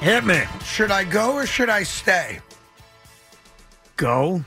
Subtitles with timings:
[0.00, 0.40] Hit me.
[0.64, 2.40] Should I go or should I stay?
[3.98, 4.42] Go.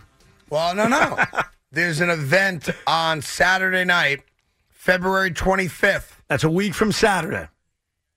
[0.49, 1.23] Well, no, no.
[1.71, 4.23] There's an event on Saturday night,
[4.71, 6.13] February 25th.
[6.27, 7.49] That's a week from Saturday.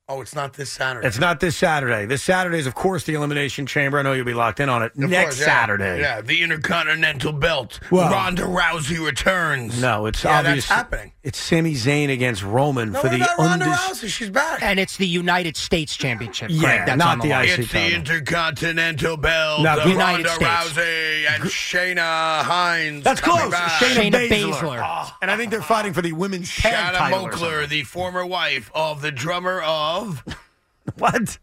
[0.08, 1.04] Oh, it's not this Saturday.
[1.08, 2.06] It's not this Saturday.
[2.06, 3.98] This Saturday is, of course, the Elimination Chamber.
[3.98, 4.92] I know you'll be locked in on it.
[4.92, 5.44] Of Next course, yeah.
[5.46, 5.98] Saturday.
[6.00, 7.80] Yeah, the Intercontinental Belt.
[7.90, 9.80] Well- Ronda Rousey returns.
[9.82, 10.68] No, it's yeah, obvious.
[10.68, 11.10] that's happening.
[11.24, 14.08] It's Sami Zayn against Roman No, for what the about Ronda undis- Rousey?
[14.08, 14.62] She's back.
[14.62, 16.50] And it's the United States Championship.
[16.52, 17.48] Yeah, Craig, that's not on the, the line.
[17.48, 19.62] IC It's the Intercontinental Belt.
[19.62, 20.78] No, uh, of United Ronda States.
[20.78, 23.02] Rousey and Shayna Hines.
[23.02, 23.50] That's close.
[23.50, 23.72] back.
[23.82, 24.52] Shayna, Shayna Baszler.
[24.52, 24.82] Baszler.
[25.10, 27.82] Oh, and I think they're fighting for the women's tag Shanna title or Moakler, the
[27.82, 29.95] former wife of the drummer of
[30.98, 31.39] What?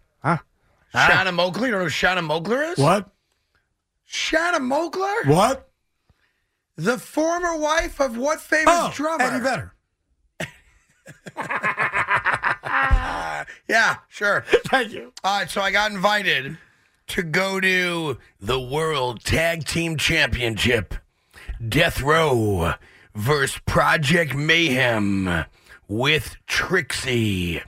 [0.94, 1.66] Shanna Moakler.
[1.66, 2.78] You know who Shanna Moakler is?
[2.78, 3.10] What?
[4.06, 5.26] Shanna Moakler?
[5.26, 5.70] What?
[6.76, 9.24] The former wife of what famous Oh, drummer?
[9.24, 9.74] Eddie Vedder.
[13.68, 14.46] Yeah, sure.
[14.68, 15.12] Thank you.
[15.24, 16.58] All right, so I got invited
[17.08, 20.94] to go to the World Tag Team Championship.
[21.68, 22.74] Death Row
[23.16, 25.46] versus Project Mayhem
[25.88, 27.62] with Trixie.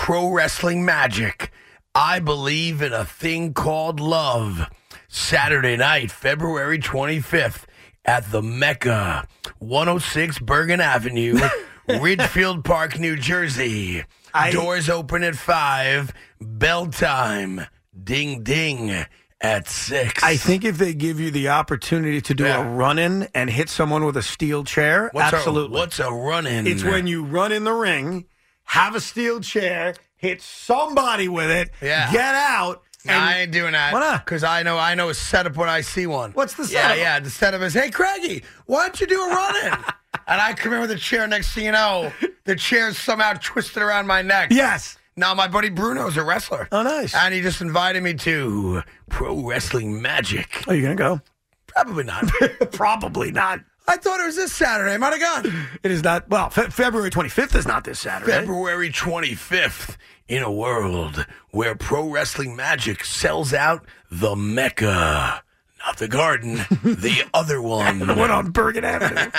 [0.00, 1.50] Pro Wrestling Magic.
[1.94, 4.70] I believe in a thing called love.
[5.08, 7.64] Saturday night, February 25th
[8.04, 9.26] at the Mecca,
[9.58, 11.38] 106 Bergen Avenue,
[11.88, 14.04] Ridgefield Park, New Jersey.
[14.32, 16.12] I- Doors open at 5.
[16.40, 17.62] Bell time.
[18.02, 19.04] Ding ding
[19.40, 20.22] at 6.
[20.22, 22.62] I think if they give you the opportunity to do Yeah.
[22.64, 25.76] a run in and hit someone with a steel chair, what's absolutely.
[25.76, 26.66] A, what's a run in?
[26.66, 28.26] It's when you run in the ring,
[28.68, 32.10] have a steel chair, hit somebody with it, Yeah.
[32.12, 32.82] get out.
[33.06, 33.92] And- I ain't doing that.
[33.92, 34.24] Why not?
[34.24, 36.32] Because I know I know a setup when I see one.
[36.32, 36.96] What's the Yeah, setup?
[36.98, 37.20] yeah.
[37.20, 39.72] The setup is, hey, Craigie, why don't you do a run in?
[40.26, 41.26] and I come in with a chair.
[41.26, 42.12] Next thing you know,
[42.44, 44.48] the chair's somehow twisted around my neck.
[44.50, 44.98] Yes.
[45.16, 46.68] Now my buddy Bruno's a wrestler.
[46.70, 47.14] Oh, nice.
[47.14, 50.64] And he just invited me to Pro Wrestling Magic.
[50.68, 51.20] Are you going to go?
[51.66, 52.24] Probably not.
[52.72, 53.60] Probably not.
[53.88, 54.92] I thought it was this Saturday.
[54.94, 55.66] I might have gone.
[55.82, 56.28] It is not.
[56.28, 58.30] Well, Fe- February 25th is not this Saturday.
[58.32, 59.96] February 25th,
[60.28, 65.42] in a world where Pro Wrestling Magic sells out the Mecca.
[65.86, 68.00] Not the garden, the other one.
[68.00, 69.30] The one on Bergen Avenue.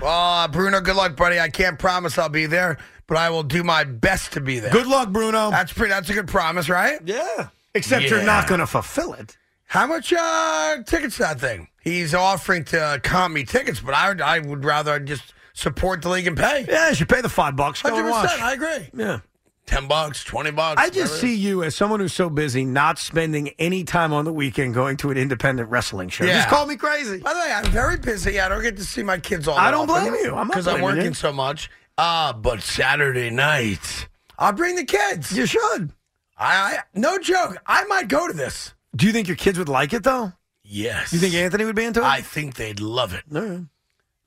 [0.00, 1.38] well, uh, Bruno, good luck, buddy.
[1.38, 4.72] I can't promise I'll be there, but I will do my best to be there.
[4.72, 5.50] Good luck, Bruno.
[5.50, 5.90] That's pretty.
[5.90, 6.98] That's a good promise, right?
[7.04, 7.48] yeah.
[7.74, 8.24] Except you're Yeah.
[8.24, 9.36] not going to fulfill it.
[9.66, 11.68] How much uh, tickets that thing?
[11.88, 16.10] He's offering to comp me tickets, but I would, I would rather just support the
[16.10, 16.66] league and pay.
[16.68, 17.80] Yeah, you should pay the five bucks.
[17.82, 18.30] Go Hundred and watch.
[18.40, 18.90] I agree.
[18.94, 19.20] Yeah.
[19.64, 20.80] Ten bucks, twenty bucks.
[20.80, 24.32] I just see you as someone who's so busy not spending any time on the
[24.32, 26.24] weekend going to an independent wrestling show.
[26.24, 26.38] Yeah.
[26.38, 27.18] Just call me crazy.
[27.18, 28.40] By the way, I'm very busy.
[28.40, 29.58] I don't get to see my kids all.
[29.58, 30.30] I don't blame you.
[30.30, 31.14] I'm not because I'm working you.
[31.14, 31.70] so much.
[31.98, 35.36] Uh, but Saturday night, I'll bring the kids.
[35.36, 35.92] You should.
[36.38, 37.58] I, I no joke.
[37.66, 38.74] I might go to this.
[38.96, 40.32] Do you think your kids would like it though?
[40.70, 41.12] Yes.
[41.12, 42.04] You think Anthony would be into it?
[42.06, 43.24] I think they'd love it.
[43.30, 43.60] Right.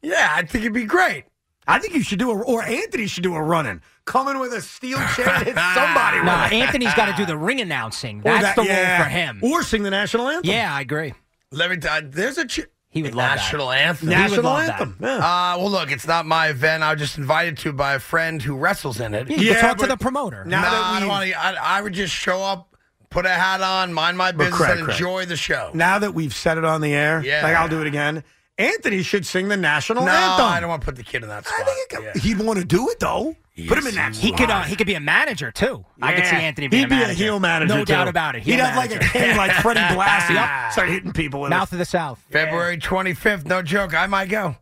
[0.01, 1.25] Yeah, I think it'd be great.
[1.67, 3.81] I think you should do a, or Anthony should do a run-in.
[4.05, 6.17] Come in with a steel chair and hit somebody.
[6.17, 6.45] with Nah.
[6.51, 8.21] Anthony's got to do the ring announcing.
[8.21, 8.95] That's that- the yeah.
[8.97, 9.39] role for him.
[9.43, 10.49] Or sing the national anthem.
[10.51, 11.13] Yeah, I agree.
[11.51, 13.35] Let me tell there's a ch- He would love that.
[13.35, 14.07] national anthem.
[14.09, 14.97] He would National love anthem.
[14.99, 15.17] Yeah.
[15.17, 16.81] Uh, well, look, it's not my event.
[16.81, 19.29] I was just invited to by a friend who wrestles in it.
[19.29, 20.43] You Yeah, talk to the promoter.
[20.45, 21.33] now no, that I don't want to.
[21.39, 22.70] I, I would just show up,
[23.11, 24.95] put a hat on, mind my business, Craig, and Craig.
[24.95, 25.69] enjoy the show.
[25.75, 27.43] now that we've said it on the air, Yeah.
[27.43, 28.23] like I'll do it again.
[28.57, 30.45] Anthony should sing the national no, anthem.
[30.45, 31.59] I don't want to put the kid in that spot.
[31.61, 32.21] I think it- Yeah.
[32.21, 33.35] he'd want to do it though.
[33.67, 34.15] Put him in that.
[34.15, 35.85] He could uh, he could be a manager too.
[36.01, 36.41] I could see Yeah.
[36.41, 37.11] Anthony being He'd a be manager.
[37.11, 37.73] a heel manager.
[37.75, 37.93] No too.
[37.93, 38.43] doubt about it.
[38.43, 40.33] He'd Heel have like a cane like Freddie Blassie.
[40.35, 40.71] Yep.
[40.71, 41.73] Start hitting people with Mouth it.
[41.75, 42.23] of the South.
[42.31, 43.93] February 25th, no joke.
[43.93, 44.55] I might go.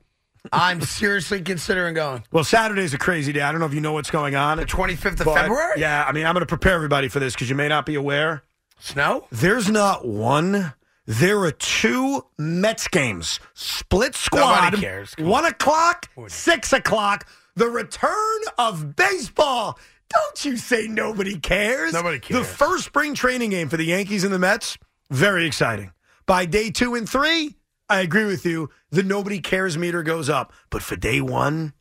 [0.54, 2.24] I'm seriously considering going.
[2.32, 3.42] Well, Saturday's a crazy day.
[3.42, 4.58] I don't know if you know what's going on.
[4.58, 5.80] The 25th of But, February?
[5.80, 7.96] Yeah, I mean, I'm going to prepare everybody for this because you may not be
[7.96, 8.44] aware.
[8.80, 9.28] Snow?
[9.32, 10.74] There's not one.
[11.06, 13.40] There are two Mets games.
[13.54, 14.62] Split squad.
[14.66, 15.16] Nobody cares.
[15.16, 17.28] Come One o'clock, six o'clock.
[17.56, 19.78] The return of baseball.
[20.10, 21.94] Don't you say nobody cares.
[21.94, 22.40] Nobody cares.
[22.40, 24.78] The first spring training game for the Yankees and the Mets,
[25.12, 25.92] very exciting.
[26.26, 27.56] By day two and three,
[27.90, 28.70] I agree with you.
[28.92, 30.54] The nobody cares meter goes up.
[30.70, 31.74] But for day one,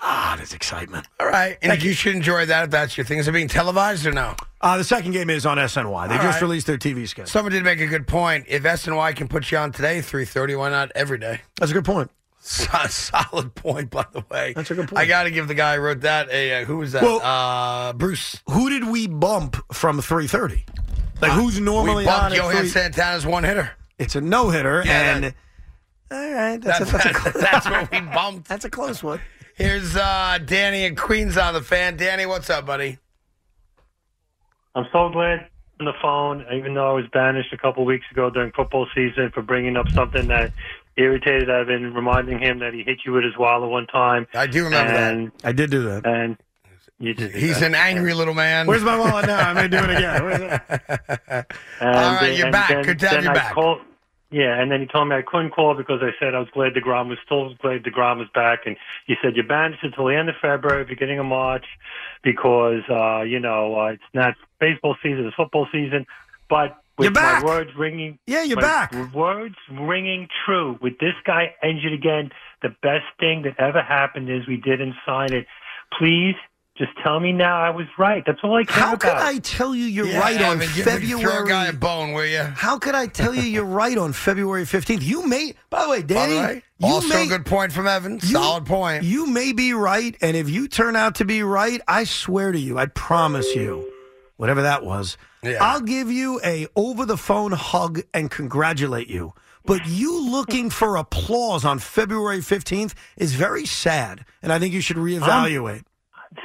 [0.00, 1.06] ah, there's excitement.
[1.18, 1.58] All right.
[1.62, 3.18] And you should enjoy that if that's your thing.
[3.18, 4.34] Is it being televised or no?
[4.60, 6.08] Uh, the second game is on SNY.
[6.08, 6.42] They All just right.
[6.42, 7.28] released their TV schedule.
[7.28, 8.46] Someone did make a good point.
[8.48, 11.40] If SNY can put you on today, 3.30, why not every day?
[11.58, 12.10] That's a good point.
[12.38, 14.52] So- Solid point, by the way.
[14.54, 14.98] That's a good point.
[15.00, 17.02] I got to give the guy who wrote that a, uh, who was that?
[17.02, 18.40] Well- uh, Bruce.
[18.50, 20.62] Who did we bump from 3:30?
[21.20, 22.68] Like who's normally we bumped at Johan three?
[22.68, 23.72] Santana's one hitter.
[23.98, 25.34] It's a no hitter, Yeah, and that-
[26.10, 28.48] all right, that's, That's, a, that's, a, cl- that's what we bumped.
[28.48, 29.20] that's a close one.
[29.56, 31.96] Here's uh, Danny in Queens on the fan.
[31.96, 32.98] Danny, what's up, buddy?
[34.74, 35.48] I'm so glad
[35.80, 39.30] on the phone, even though I was banished a couple weeks ago during football season
[39.32, 40.52] for bringing up something that
[40.96, 44.26] irritated Evan, reminding him that he hit you with his wallet one time.
[44.34, 46.06] I do remember and, I did do that.
[46.06, 46.36] And
[46.98, 47.38] you did that.
[47.38, 48.66] He's an angry little man.
[48.66, 49.48] Where's my wallet now?
[49.48, 50.24] I may do it again.
[50.24, 51.46] Where's it?
[51.80, 52.68] And, All right, you're and back.
[52.70, 53.54] Then, Good to have you I back.
[53.54, 53.80] Called,
[54.36, 56.74] yeah, and then he told me I couldn't call because I said I was glad
[56.74, 60.28] DeGrom was still glad DeGrom was back, and he said you're banished until the end
[60.28, 61.64] of February, beginning of March,
[62.22, 66.04] because uh, you know uh, it's not baseball season, it's football season.
[66.50, 67.42] But with You're back.
[67.42, 68.92] my words ringing, Yeah, you're back.
[69.14, 72.30] Words ringing true with this guy injured again.
[72.60, 75.46] The best thing that ever happened is we didn't sign it.
[75.98, 76.36] Please.
[76.78, 78.22] Just tell me now I was right.
[78.26, 78.88] That's all I care about.
[78.88, 79.12] How could.
[79.22, 81.48] I tell you you're Yeah, right on Evan, give- Throw a February?
[81.48, 82.42] guy a bone, will you?
[82.42, 85.02] How could I tell you you're right on February 15th?
[85.02, 87.72] You may, by the way, By Danny, the way, you also may, a good point
[87.72, 88.14] from Evan.
[88.14, 89.04] you- Solid point.
[89.04, 92.58] You may be right, and if you turn out to be right, I swear to
[92.58, 93.90] you, I promise you,
[94.36, 95.56] whatever that was, Yeah.
[95.64, 99.32] I'll give you a over the phone hug and congratulate you.
[99.64, 104.80] But you looking for applause on February 15th is very sad, and I think you
[104.82, 105.82] should reevaluate.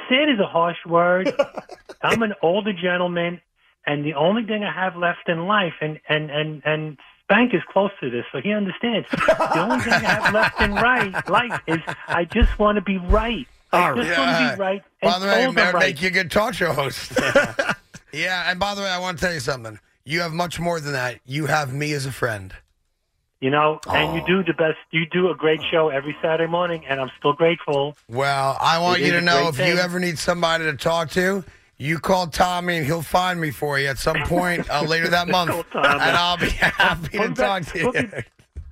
[0.08, 1.32] Sad is a harsh word.
[2.02, 3.40] I'm an older gentleman,
[3.86, 7.62] and the only thing I have left in life, and and and and Spank is
[7.72, 9.08] close to this, so he understands.
[9.10, 12.98] The only thing I have left in right life is I just want to be
[12.98, 13.46] right.
[13.72, 14.18] I All just right.
[14.18, 14.82] want to be right.
[15.00, 15.74] And By the way, told right.
[15.78, 17.12] make you a good talk show host.
[18.12, 19.78] yeah, and by the way, I want to tell you something.
[20.04, 21.20] You have much more than that.
[21.24, 22.52] You have me as a friend.
[23.42, 24.78] You know, and you do the best.
[24.92, 27.96] You do a great show every Saturday morning, and I'm still grateful.
[28.08, 29.66] Well, I want It you to know if thing.
[29.66, 31.42] you ever need somebody to talk to,
[31.76, 35.26] you call Tommy and he'll find me for you at some point uh, later that
[35.36, 35.50] month.
[35.74, 35.84] And
[36.16, 37.92] I'll be happy to talk to you.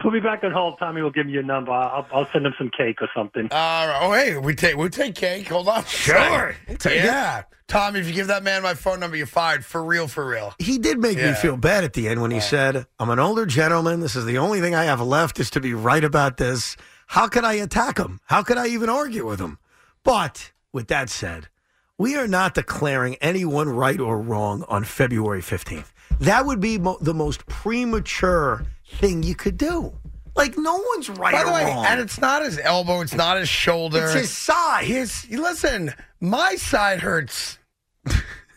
[0.01, 0.79] Me- Put me back on hold.
[0.79, 1.73] Tommy will give me your number.
[1.73, 3.49] I'll, I'll send him some cake or something.
[3.51, 4.01] All right.
[4.03, 5.49] Oh, hey, we take we'll take cake.
[5.49, 5.85] Hold on.
[5.85, 6.57] Sure.
[6.69, 6.85] We'll it.
[6.87, 7.43] yeah.
[7.69, 9.65] Tommy, if you give that man my phone number, you're fired.
[9.65, 10.55] For real, for real.
[10.59, 13.47] He did make me feel bad at the end when he said, I'm an older
[13.47, 14.01] gentleman.
[14.01, 16.77] This is the only thing I have left is to be right about this.
[17.07, 18.19] How could I attack him?
[18.25, 19.59] How could I even argue with him?
[20.03, 21.49] But with that said,
[21.97, 25.93] we are not declaring anyone right or wrong on February 15th.
[26.21, 28.65] That would be mo- the most premature
[28.95, 29.93] thing you could do.
[30.37, 31.85] Like, no one's right By the or way, wrong.
[31.87, 34.05] and it's not his elbow, it's not his shoulder.
[34.05, 34.85] it's his side.
[34.85, 37.59] His listen, my side hurts.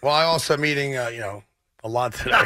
[0.01, 1.44] well, I also am eating, uh, you know,
[1.83, 2.39] a lot today.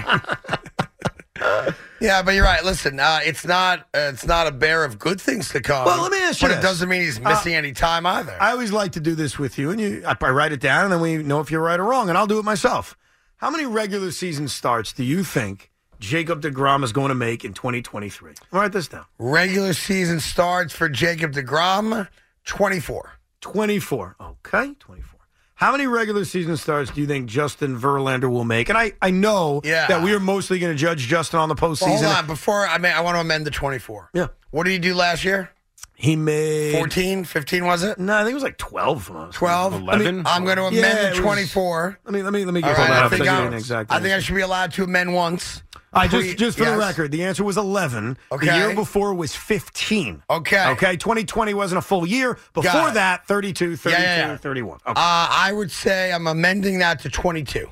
[2.01, 2.63] yeah, but you're right.
[2.63, 5.86] Listen, uh, it's not uh, it's not a bear of good things to come.
[5.86, 6.63] Well, let me ask you But this.
[6.63, 8.36] it doesn't mean he's missing any time either.
[8.41, 10.86] I always like to do this with you, and you, I, I write it down,
[10.86, 12.97] and then we know if you're right or wrong, and I'll do it myself.
[13.38, 17.53] How many regular season starts do you think Jacob DeGrom is going to make in
[17.53, 18.34] 2023?
[18.51, 19.06] I'll Write this down.
[19.20, 22.08] Regular season starts for Jacob DeGrom,
[22.46, 23.12] 24.
[23.41, 24.15] 24.
[24.20, 25.20] Okay, 24.
[25.53, 28.70] How many regular season starts do you think Justin Verlander will make?
[28.70, 29.86] And I, I know Yeah.
[29.88, 32.03] that we are mostly going to judge Justin on the Well, postseason.
[32.06, 34.10] hold on, before I mean, I want to amend the 24.
[34.13, 34.27] Yeah.
[34.50, 35.51] What did he do last year?
[36.00, 37.98] He made 14, 15 was it?
[37.98, 39.74] No, I think it was like 12 from 12?
[39.82, 40.27] 11?
[40.27, 42.00] I'm going to amend Yeah, it the was- 24.
[42.06, 43.48] Let me let me let me get right, that I think, I I, give you
[43.48, 45.63] an exact I think I should be allowed to amend once.
[45.92, 48.20] I just Pre- just for the record, the answer was 11.
[48.32, 48.46] Okay.
[48.46, 50.22] The year before was 15.
[50.30, 50.68] Okay.
[50.70, 52.38] Okay, 2020 wasn't a full year.
[52.54, 54.38] Before that, 32, 32, Yeah, yeah, yeah.
[54.38, 54.75] 31.
[54.86, 54.92] Okay.
[54.92, 57.68] Uh, I would say I'm amending that to 22.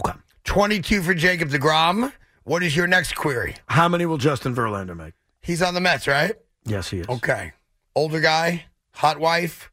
[0.00, 0.18] okay.
[0.44, 2.12] 22 for Jacob DeGrom.
[2.42, 3.54] What is your next query?
[3.66, 5.12] How many will Justin Verlander make?
[5.42, 6.32] He's on the Mets, right?
[6.64, 7.08] Yes, he is.
[7.08, 7.52] Okay.
[7.98, 9.72] Older guy, hot wife,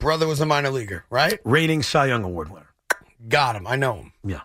[0.00, 1.38] brother was a minor leaguer, right?
[1.44, 2.66] Rating Cy Young Award winner.
[3.28, 3.64] Got him.
[3.64, 4.12] I know him.
[4.24, 4.40] Yeah.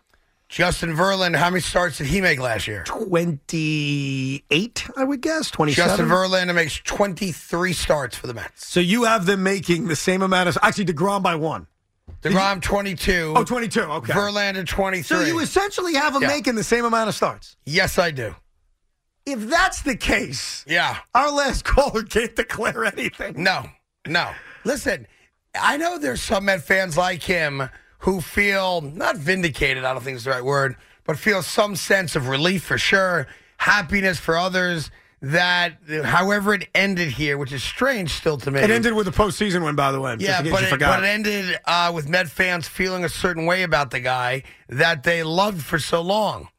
[0.47, 2.83] Justin Verlander, how many starts did he make last year?
[2.83, 5.49] 28, I would guess.
[5.49, 5.87] 27.
[5.89, 8.67] Justin Verlander makes 23 starts for the Mets.
[8.67, 10.55] so you have them making the same amount of.
[10.61, 11.65] Actually, DeGrom by one.
[12.21, 13.33] DeGrom 22.
[13.35, 13.81] Oh, 22.
[13.81, 14.13] Okay.
[14.13, 15.01] Verlander 23.
[15.03, 16.27] so you essentially have them Yeah.
[16.27, 17.57] making the same amount of starts.
[17.65, 18.35] yes, I do.
[19.25, 20.97] If that's the case, Yeah.
[21.13, 23.41] our last caller can't declare anything.
[23.41, 23.65] No,
[24.07, 24.31] no.
[24.63, 25.07] Listen,
[25.59, 30.17] I know there's some Met fans like him who feel not vindicated, I don't think
[30.17, 33.27] is the right word, but feel some sense of relief for sure,
[33.57, 34.91] happiness for others.
[35.21, 38.59] That, however, it ended here, which is strange still to me.
[38.59, 40.17] It ended with a postseason win, by the way.
[40.19, 43.89] Yeah, but it, but it ended uh, with Met fans feeling a certain way about
[43.89, 46.49] the guy that they loved for so long.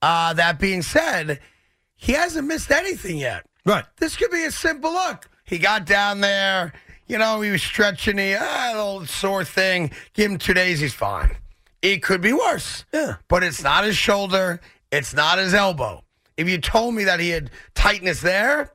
[0.00, 1.40] Uh, that being said,
[2.02, 3.46] he hasn't missed anything yet.
[3.64, 3.84] right.
[3.98, 5.28] This could be a simple look.
[5.44, 6.72] He got down there,
[7.06, 9.92] you know, he was stretching the ah, old sore thing.
[10.12, 11.36] Give him two days, he's fine.
[11.80, 12.84] It could be worse.
[12.92, 13.16] Yeah.
[13.28, 16.02] But it's not his shoulder, it's not his elbow.
[16.36, 18.72] If you told me that he had tightness there,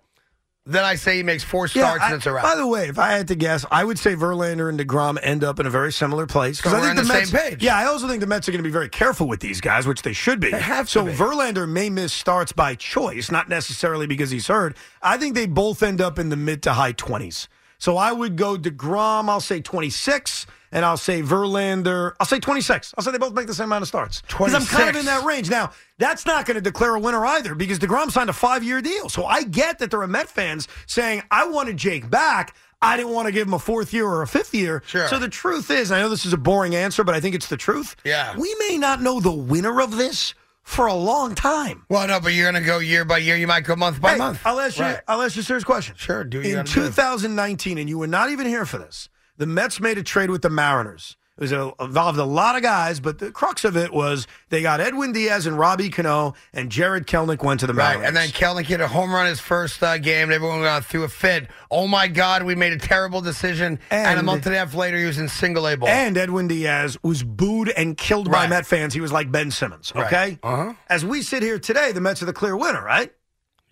[0.68, 2.44] then I say he makes four starts I- and it's a wrap.
[2.44, 5.44] By the way, if I had to guess, I would say Verlander and Degrom end
[5.44, 7.30] up in a very similar place So I think on the Mets.
[7.30, 7.64] same page.
[7.64, 9.88] Yeah, I also think the Mets are going to be very careful with these guys,
[9.88, 10.52] which they should be.
[10.52, 11.14] They have to so be.
[11.14, 14.76] Verlander may miss starts by choice, not necessarily because he's hurt.
[15.02, 17.48] I think they both end up in the mid to high twenties.
[17.80, 19.30] So I would go Degrom.
[19.30, 20.46] I'll say twenty six.
[20.72, 22.14] And I'll say Verlander.
[22.20, 22.94] I'll say 26.
[22.98, 24.22] I'll say they both make the same amount of starts.
[24.22, 25.50] Because I'm kind of in that range.
[25.50, 28.82] Now, that's not going to declare a winner either because DeGrom signed a five year
[28.82, 29.10] deal.
[29.10, 32.56] So I get that there are Met fans saying, I wanted Jake back.
[32.82, 34.84] I didn't want to give him a fourth year or a fifth year.
[34.86, 35.08] Sure.
[35.08, 37.48] So the truth is, I know this is a boring answer, but I think it's
[37.48, 37.96] the truth.
[38.04, 38.38] Yeah.
[38.38, 41.86] We may not know the winner of this for a long time.
[41.90, 43.36] Well, no, but you're going to go year by year.
[43.36, 44.42] You might go month by Hey, month.
[44.46, 44.94] I'll ask you.
[45.08, 45.96] I'll ask you a serious question.
[45.98, 49.10] Sure, do you In gotta 2019, and you were not even here for this.
[49.38, 51.16] The Mets made a trade with the Mariners.
[51.38, 54.64] It was a, involved a lot of guys, but the crux of it was they
[54.64, 58.08] got Edwin Diaz and Robbie Cano, and Jarred Kelenic went to the Right, Mariners.
[58.08, 61.04] and then Kelenic hit a home run his first uh, game, and everyone got through
[61.04, 61.48] a fit.
[61.70, 63.78] Oh my God, we made a terrible decision.
[63.92, 65.88] And, a month and a half later, he was in single A ball.
[65.88, 68.50] And Edwin Diaz was booed and killed by Right.
[68.50, 68.96] Met fans.
[68.96, 69.92] He was like Ben Simmons.
[69.94, 70.08] Right.
[70.08, 70.40] Okay.
[70.42, 70.74] Uh-huh.
[70.90, 73.14] As we sit here today, the Mets are the clear winner, right?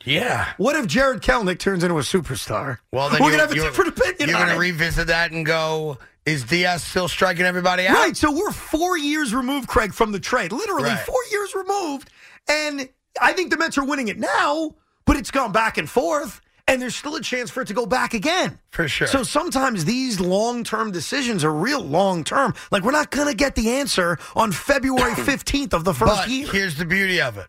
[0.05, 0.53] Yeah.
[0.57, 2.77] What if Jarred Kelenic turns into a superstar?
[2.91, 4.29] Well, then we're you- gonna have a different opinion.
[4.29, 4.57] You're to it.
[4.57, 7.95] revisit that and go, is Diaz still striking everybody out?
[7.95, 8.15] Right.
[8.17, 10.51] So we're four years removed, Craig, from the trade.
[10.51, 10.99] Literally Right.
[11.05, 12.09] four years removed.
[12.47, 12.89] And
[13.21, 16.41] I think the Mets are winning it now, but it's gone back and forth.
[16.67, 18.57] And there's still a chance for it to go back again.
[18.71, 19.05] For sure.
[19.05, 22.55] So sometimes these long term decisions are real long term.
[22.71, 26.27] Like we're not going to get the answer on February 15th of the first but
[26.29, 26.47] year.
[26.51, 27.45] here's the beauty of it.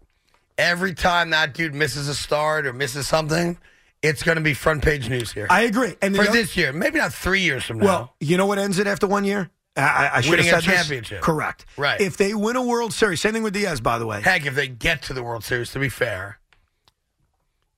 [0.59, 3.59] Every time that dude misses a start or misses something,
[4.03, 5.47] it's going to be front page news here.
[5.51, 5.97] I agree.
[6.01, 7.85] And For other- this year, maybe not three years from now.
[7.85, 9.51] Well, you know what ends it after one year?
[9.79, 10.79] I, I, should Winning a have said this.
[10.81, 11.21] championship.
[11.21, 11.67] Correct.
[11.77, 12.01] Right.
[12.01, 14.23] If they win a World Series, same thing with Diaz, by the way.
[14.23, 16.39] Heck, if they get to the World Series, to be fair,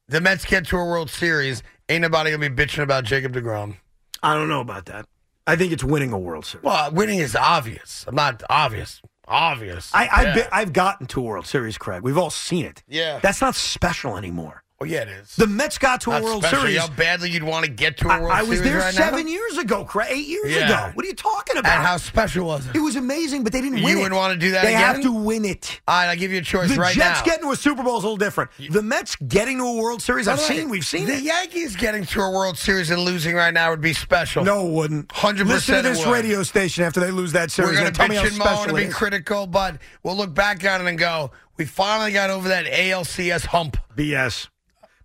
[0.09, 3.79] the Mets get to a World Series, ain't nobody gonna be bitching about Jacob Degrom.
[4.23, 5.07] I don't know about that.
[5.47, 6.63] I think it's winning a World Series.
[6.65, 8.05] Well, winning is obvious.
[8.07, 9.03] I'm not obvious.
[9.29, 9.91] Obvious.
[9.95, 10.35] I, I've, yeah.
[10.35, 12.03] been, I've gotten to a World Series, Craig.
[12.03, 12.83] We've all seen it.
[12.89, 13.21] Yeah.
[13.21, 14.63] That's not special anymore.
[14.81, 15.35] Well, yeah, it is.
[15.35, 16.89] The Mets got to a Not World especially Series.
[16.89, 18.39] How badly you'd want to get to a World Series.
[18.39, 19.33] I was Series there right seven now?
[19.33, 19.89] years ago.
[20.09, 20.67] Eight years Yeah.
[20.67, 20.91] ago.
[20.95, 21.73] What are you talking about?
[21.79, 22.77] And how special was it?
[22.77, 24.03] it was amazing, but they didn't You win it.
[24.03, 25.81] wouldn't wanna do that They have to win it.
[25.89, 26.75] All right, I'll give you a choice right now.
[26.77, 27.25] The right Jets now.
[27.25, 28.53] getting to a Super Bowl is a little different.
[28.71, 30.69] The Mets getting to a World Series, I've the way, seen.
[30.69, 31.23] We've seen the it.
[31.25, 34.45] Yankees getting to a World Series and losing right now would be special.
[34.45, 35.09] No, it wouldn't.
[35.09, 36.13] 100% Listen to it this would.
[36.13, 37.71] radio station after they lose that series.
[37.71, 38.95] We're going and to tell me how bitch and moan special and it be is.
[38.95, 43.47] critical, but we'll look back on it and go, we finally got over that ALCS
[43.47, 43.77] hump.
[43.97, 44.47] BS.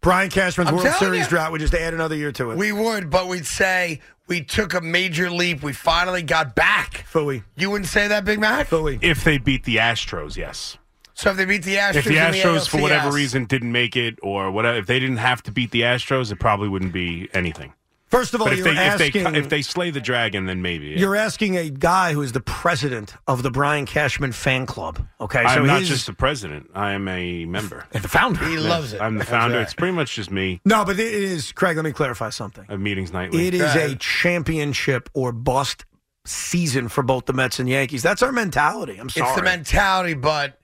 [0.04, 1.30] Brian Cashman's I'm World Series you.
[1.30, 2.58] drought would just add another year to it.
[2.58, 5.64] We would, but we'd say we took a major leap.
[5.64, 7.06] We finally got back.
[7.12, 7.44] Phooey.
[7.56, 8.68] You wouldn't say that, Big Mac?
[8.68, 9.00] Phooey.
[9.02, 10.78] If they beat the Astros, yes.
[11.14, 13.96] So if they beat the Astros, If the in Astros, for whatever reason, didn't make
[13.96, 17.30] it, or whatever, if they didn't have to beat the Astros, it probably wouldn't be
[17.34, 17.74] anything.
[18.14, 20.90] First of all, if you're they, if they if they slay the dragon, then maybe.
[20.90, 21.00] yeah.
[21.00, 25.04] You're asking a guy who is the president of the Brian Cashman fan club.
[25.20, 26.70] Okay, I'm not just the president.
[26.76, 27.88] I am a member.
[27.92, 28.46] And the founder.
[28.48, 29.02] he loves it.
[29.02, 29.56] I'm the founder.
[29.56, 29.64] right.
[29.64, 30.62] It's pretty much just me.
[30.64, 31.76] No, but it is Craig.
[31.76, 32.68] Let me clarify something.
[32.70, 33.48] I meetings nightly.
[33.48, 35.86] It is a championship or bust
[36.24, 38.04] season for both the Mets and Yankees.
[38.04, 38.98] That's our mentality.
[39.00, 39.28] I'm sorry.
[39.28, 40.60] It's the mentality, but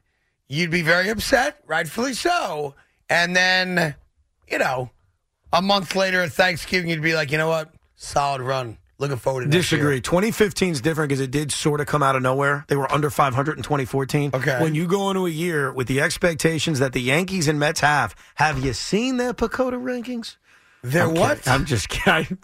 [0.48, 2.76] you'd be very upset, rightfully so.
[3.10, 3.96] And then,
[4.48, 4.92] you know,
[5.54, 7.72] a month later at Thanksgiving, you'd be like, you know what?
[7.96, 8.78] Solid run.
[8.98, 9.94] Looking forward to next Disagree.
[9.94, 10.02] year.
[10.02, 12.66] 2015 is different because it did sort of come out of nowhere.
[12.68, 14.32] They were under 500 in 2014.
[14.34, 14.62] Okay.
[14.62, 18.14] When you go into a year with the expectations that the Yankees and Mets have,
[18.36, 20.36] have you seen their PECOTA rankings?
[20.84, 21.38] They're I'm what?
[21.38, 21.54] kidding.
[21.54, 22.40] I'm just kidding.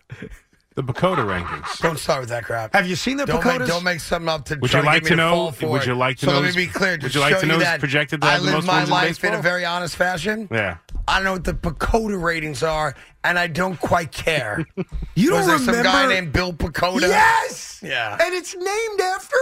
[0.76, 1.78] the PECOTA rankings.
[1.82, 2.74] Don't start with that crap.
[2.74, 3.60] Have you seen the Don't PECOTAs?
[3.60, 5.52] make, don't make something up to Would try you like get me to know- fall
[5.52, 6.98] for would you like to so know let me be clear.
[7.02, 8.94] would you like to know who's that projected to I live most my wins in
[8.94, 10.48] life in a very honest fashion.
[10.50, 10.78] Yeah.
[11.08, 14.66] I don't know what the PECOTA ratings are, and I don't quite care.
[15.18, 15.90] You Was don't there remember?
[15.90, 17.00] some guy named Bill Pecota?
[17.08, 17.80] Yes.
[17.82, 18.18] Yeah.
[18.22, 19.36] And it's named after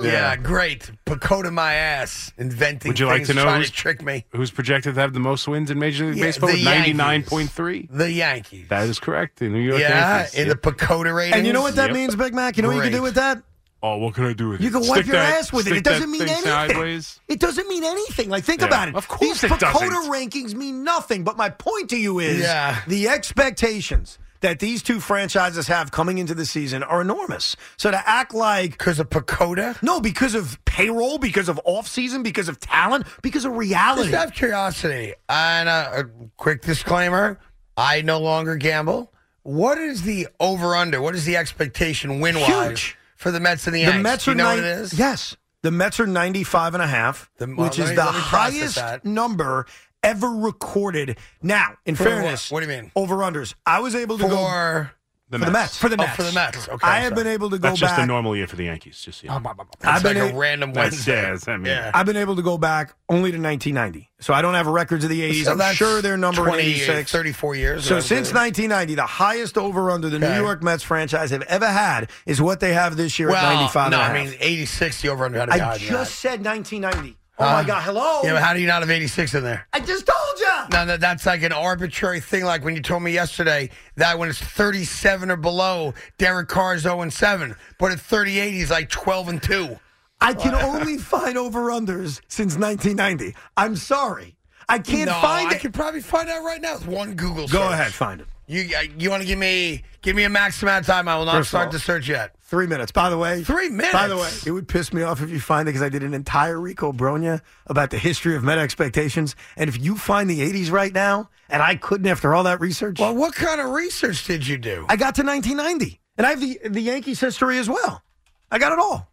[0.00, 0.06] him.
[0.06, 0.90] Yeah, great.
[1.06, 4.24] PECOTA my ass, inventing Would you like things to know trying who's- to trick me.
[4.30, 6.48] Who's projected to have the most wins in Major League Yeah, Baseball?
[6.48, 6.96] the with Yankees.
[6.96, 7.88] 99.3.
[7.96, 8.66] The Yankees.
[8.70, 9.38] That is correct.
[9.38, 10.34] The New York yeah, Yankees.
[10.34, 10.62] in Yep.
[10.62, 11.36] the PECOTA ratings.
[11.36, 11.94] And you know what that Yep.
[11.96, 12.56] means, Big Mac?
[12.56, 13.02] You know what you can do Great.
[13.04, 13.42] with that?
[13.82, 14.64] Oh, what can I do with it?
[14.64, 15.74] You can wipe Stick your that- ass with it.
[15.76, 16.42] It doesn't mean anything.
[16.44, 17.18] Sideways.
[17.28, 18.28] It doesn't mean anything.
[18.28, 18.94] Like, think Yeah, about it.
[18.94, 20.12] of course These it PECOTA doesn't.
[20.12, 21.24] rankings mean nothing.
[21.24, 22.80] But my point to you is Yeah.
[22.86, 27.56] the expectations that these two franchises have coming into the season are enormous.
[27.76, 29.82] So to act like Because of PECOTA?
[29.82, 34.10] no, because of payroll, because of off season, because of talent, because of reality.
[34.10, 36.04] Just out of curiosity, and uh, a
[36.36, 37.38] quick disclaimer:
[37.76, 39.12] I no longer gamble.
[39.42, 41.00] What is the over under?
[41.00, 42.94] What is the expectation win wise.
[43.20, 44.02] For the Mets and the The Yanks?
[44.02, 44.94] Mets are you know nine- what it is?
[44.94, 45.36] Yes.
[45.62, 48.20] The Mets are 95 and a half, The- well, which is me- the let me
[48.22, 49.04] process highest that.
[49.04, 49.66] number
[50.02, 51.18] ever recorded.
[51.42, 52.62] Now, in For fairness, what?
[52.62, 52.92] What do you mean?
[52.96, 53.54] Over unders.
[53.66, 54.92] I was able to go For
[55.30, 55.76] The for the Mets.
[55.78, 56.16] For the oh, Mets.
[56.16, 56.68] for the Mets.
[56.68, 57.22] Okay, I I'm have sorry.
[57.24, 58.02] been able to go That's just back.
[58.02, 59.00] a normal year for the Yankees.
[59.00, 59.36] Just yeah.
[59.36, 61.14] Oh, That's I've been like a a- random That's- Wednesday.
[61.14, 61.90] yeah, that's- I mean- yeah.
[61.94, 64.10] I've been able to go back only to 1990.
[64.20, 65.44] So I don't have records of the 80s.
[65.44, 67.12] So I'm that's sure their number in 20, 86.
[67.12, 67.84] 34 years.
[67.84, 68.34] So since it is.
[68.34, 72.58] 1990, the highest over under the New York Mets franchise have ever had is what
[72.58, 74.30] they have this year well, at 95 no, and a I half.
[74.32, 75.00] mean 86.
[75.02, 77.16] The over under had to be I higher than just said 1990.
[77.40, 77.82] Oh my um, God!
[77.82, 78.20] Hello.
[78.22, 79.66] Yeah, but how do you not have 86 in there?
[79.72, 80.76] I just told you.
[80.76, 82.44] No, no, that's like an arbitrary thing.
[82.44, 86.82] Like when you told me yesterday that when it's 37 or below, Derek Carr is
[86.82, 89.78] 0 and 7, but at 38 he's like 12 and 2.
[90.20, 93.34] I can only find over unders since 1990.
[93.56, 94.36] I'm sorry.
[94.68, 95.60] I can't no, find I it.
[95.60, 97.58] could probably find out right now with one Google search.
[97.58, 98.26] Go ahead, find it.
[98.50, 101.06] You uh, you want to give me give me a max amount of time?
[101.06, 102.34] I will not First start all- the search yet.
[102.42, 102.90] Three minutes.
[102.90, 103.92] By the way, Three minutes.
[103.92, 106.02] By the way, it would piss me off if you find it because I did
[106.02, 109.36] an entire Rico Brogna about the history of meta expectations.
[109.56, 112.98] And if you find the 80s right now, and I couldn't after all that research,
[112.98, 114.84] Well, what kind of research did you do?
[114.88, 118.02] I got to 1990, and I have the the Yankees history as well.
[118.50, 119.12] I got it all.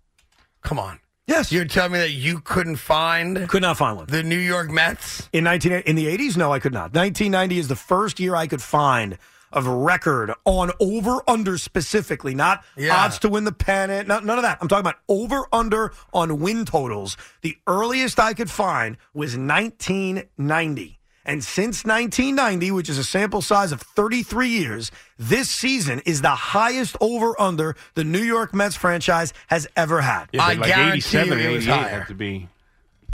[0.63, 4.05] Come on, Yes, you're telling me that you couldn't find could not find one.
[4.07, 5.27] the New York Mets?
[5.33, 6.93] In 19 in the 80s, no, I could not.
[6.93, 9.17] 1990 is the first year I could find
[9.51, 12.95] of a record on over under specifically, not Yeah.
[12.95, 14.57] odds to win the pennant, not, none of that.
[14.61, 17.17] I'm talking about over under on win totals.
[17.41, 20.96] The earliest I could find was 1990.
[21.27, 26.29] And since 1990, which is a sample size of 33 years, this season is the
[26.29, 30.27] highest over under the New York Mets franchise has ever had.
[30.31, 32.05] Yeah, I but like guarantee 87 you it was higher.
[32.05, 32.47] to be.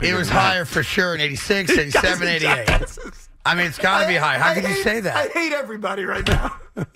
[0.00, 2.98] It was higher for sure in 86, 87, 88.
[3.46, 4.38] I mean, it's got to be high.
[4.38, 5.16] How I could you say that?
[5.16, 6.56] I hate everybody right now.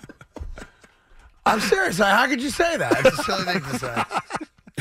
[1.45, 1.97] I'm serious.
[1.97, 3.05] How could you say that?
[3.05, 4.03] It's a silly thing to say.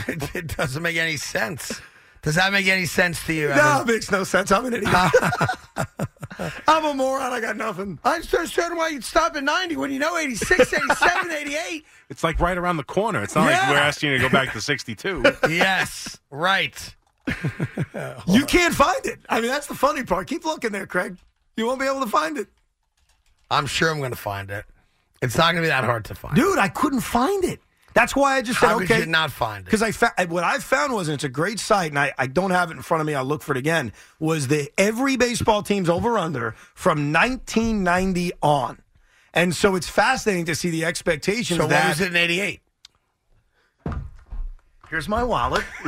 [0.07, 1.81] It, it doesn't make any sense.
[2.29, 3.49] Does that make any sense to you?
[3.49, 3.89] No, Evan?
[3.89, 4.53] it makes no sense.
[4.53, 4.93] I'm an idiot.
[6.69, 7.33] I'm a moron.
[7.33, 7.99] I got nothing.
[8.05, 11.87] I'm just understand why you'd stop at 90 when you know 86, 87, 88.
[12.11, 13.23] It's like right around the corner.
[13.23, 15.23] It's not like we're asking you to go back to 62.
[15.49, 16.95] Yes, right.
[18.27, 19.21] You can't find it.
[19.31, 20.27] I mean, that's the funny part.
[20.27, 21.17] Keep looking there, Craig.
[21.57, 22.49] You won't be able to find it.
[23.51, 24.67] I'm sure I'm going to find it.
[25.23, 26.37] It's not going to be that hard to find.
[26.37, 27.63] Dude, I couldn't find it.
[27.99, 29.01] That's why I just said, How could okay.
[29.01, 29.65] you not find it?
[29.65, 32.29] Because I fa- what I found was, and it's a great site, and I, I
[32.29, 33.15] don't have it in front of me.
[33.17, 33.93] I'll look for it again.
[34.21, 38.81] Was the every baseball team's over under from 1990 on,
[39.35, 41.59] and so it's fascinating to see the expectations.
[41.59, 42.61] So what that was it in 88?
[44.91, 45.65] Here's my wallet.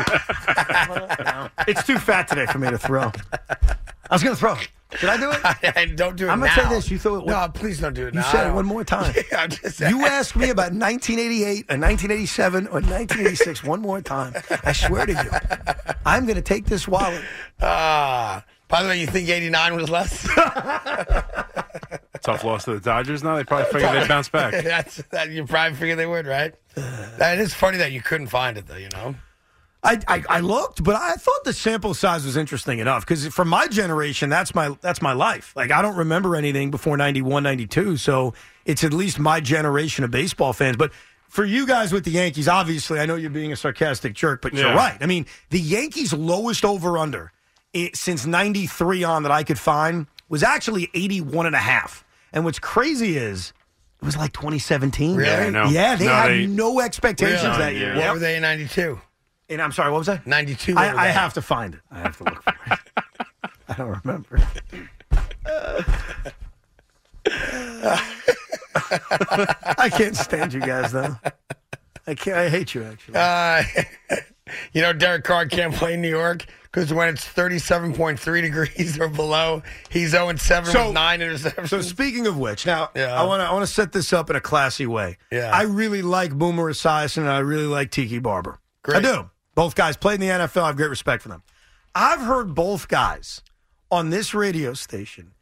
[1.68, 3.12] it's too fat today for me to throw.
[3.40, 4.54] I was going to throw.
[4.54, 4.68] it.
[4.98, 5.38] Did I do it?
[5.76, 8.06] I don't do it I'm gonna say this, you throw it- No, please don't do
[8.08, 8.30] it You now.
[8.32, 9.14] said it one more time.
[9.30, 14.34] Yeah, I'm just You ask me about 1988 or 1987 or 1986 one more time.
[14.64, 15.30] I swear to you,
[16.04, 17.22] I'm going to take this wallet.
[17.60, 18.44] Ah.
[18.68, 20.22] by the way, you think 89 was less?
[22.22, 23.22] Tough loss to the Dodgers.
[23.22, 24.52] Now they probably figured they'd bounce back.
[24.62, 25.30] That's that.
[25.30, 26.54] You probably figured they would, right?
[27.18, 28.76] That is funny that you couldn't find it, though.
[28.76, 29.14] You know.
[29.82, 33.44] I, I, I looked, but I thought the sample size was interesting enough because for
[33.46, 35.54] my generation, that's my that's my life.
[35.56, 38.34] Like I don't remember anything before 91, 92, so
[38.66, 40.76] it's at least my generation of baseball fans.
[40.76, 40.92] But
[41.28, 44.52] for you guys with the Yankees, obviously, I know you're being a sarcastic jerk, but
[44.52, 44.98] you're right.
[45.00, 47.32] I mean, the Yankees' lowest over under
[47.72, 52.04] eh, since 93 on that I could find was actually 81 and a half.
[52.34, 53.54] And what's crazy is
[54.02, 55.16] it was like 2017.
[55.16, 55.28] Really?
[55.30, 55.64] Yeah, I know.
[55.70, 57.58] Yeah, they No, had they- no expectations Really?
[57.58, 57.94] that year.
[57.94, 58.12] What Yep.
[58.12, 59.00] were they in 92?
[59.50, 60.26] And I'm sorry, what was that?
[60.26, 60.74] 92.
[60.76, 61.12] I, I they?
[61.12, 61.80] have to find it.
[61.90, 62.78] I have to look for it.
[63.68, 64.40] I don't remember.
[68.82, 71.16] I can't stand you guys though.
[72.06, 72.36] I can't.
[72.38, 73.14] I hate you actually.
[73.16, 73.62] Uh,
[74.72, 79.08] you know, Derek Carr can't play in New York Because when it's 37.3 degrees or
[79.08, 81.68] below, he's 0 7 So- with nine interceptions.
[81.68, 83.20] So speaking of which, now Yeah.
[83.20, 85.18] I want to I want to set this up in a classy way.
[85.30, 85.50] Yeah.
[85.52, 88.58] I really like Boomer Esiason and I really like Tiki Barber.
[88.82, 88.98] Great.
[88.98, 89.30] I do.
[89.54, 90.62] Both guys played in the NFL.
[90.62, 91.42] I have great respect for them.
[91.94, 93.42] I've heard both guys
[93.90, 95.32] on this radio station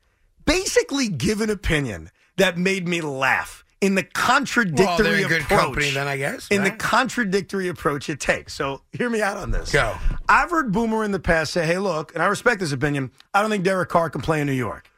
[0.44, 5.48] basically give an opinion that made me laugh in the contradictory well, approach.
[5.48, 6.48] company then, I guess.
[6.48, 8.54] in the contradictory approach it takes.
[8.54, 9.70] So hear me out on this.
[9.70, 9.96] Go.
[10.28, 13.40] I've heard Boomer in the past say, hey, look, and I respect this opinion, I
[13.40, 14.90] don't think Derek Carr can play in New York.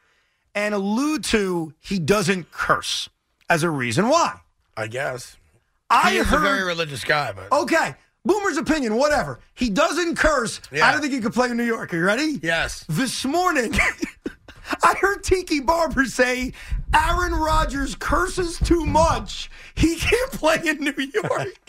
[0.55, 3.09] And allude to he doesn't curse
[3.49, 4.39] as a reason why.
[4.75, 5.37] I guess.
[5.89, 7.51] I heard a very religious guy, but.
[7.51, 7.95] Okay.
[8.23, 9.39] Boomer's opinion, whatever.
[9.55, 10.61] He doesn't curse.
[10.71, 10.87] Yeah.
[10.87, 11.93] I don't think he could play in New York.
[11.93, 12.39] Are you ready?
[12.43, 12.85] Yes.
[12.87, 13.73] This morning,
[14.83, 16.53] I heard Tiki Barber say
[16.93, 19.49] Aaron Rodgers curses too much.
[19.75, 21.47] He can't play in New York.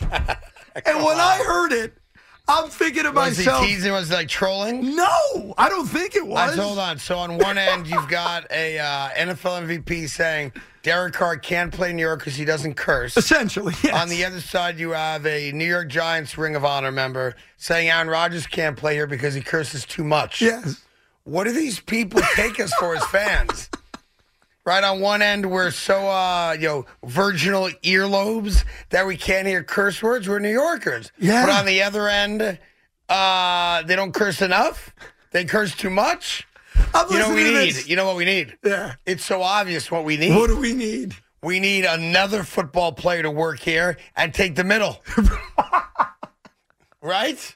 [0.85, 1.97] and when I heard it,
[2.47, 3.91] I'm thinking to Was he myself, teasing?
[3.93, 4.95] Was he like trolling?
[4.95, 6.55] no, I don't think it was.
[6.57, 6.97] Hold on.
[6.97, 10.51] So on one end, you've got a uh, NFL MVP saying
[10.81, 13.15] Derek Carr can't play New York because he doesn't curse.
[13.15, 14.01] Essentially, yes.
[14.01, 17.89] On the other side, you have a New York Giants Ring of Honor member saying
[17.89, 20.41] Aaron Rodgers can't play here because he curses too much.
[20.41, 20.81] Yes.
[21.23, 23.69] What do these people take us for as fans?
[24.65, 29.61] Right on one end, we're so uh, you know virginal earlobes that we can't hear
[29.61, 30.29] curse words.
[30.29, 31.11] We're New Yorkers.
[31.19, 31.45] Yeah.
[31.45, 32.57] But on the other end,
[33.09, 34.95] uh, they don't curse enough.
[35.31, 36.47] They curse too much.
[36.93, 37.73] I'm You know what we need?
[37.73, 37.87] this.
[37.89, 38.57] You know what we need?
[38.63, 38.93] Yeah.
[39.05, 40.33] It's so obvious what we need.
[40.35, 41.13] What do we need?
[41.41, 45.03] We need another football player to work here and take the middle.
[47.01, 47.55] right?